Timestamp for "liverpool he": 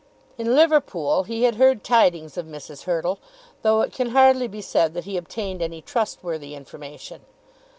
0.55-1.43